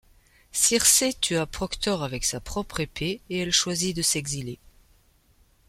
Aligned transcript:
Circé 0.51 1.13
tua 1.13 1.45
Proctor 1.45 2.01
avec 2.01 2.25
sa 2.25 2.39
propre 2.39 2.79
épée, 2.79 3.21
et 3.29 3.37
elle 3.37 3.51
choisit 3.51 3.95
de 3.95 4.01
s'exiler. 4.01 4.57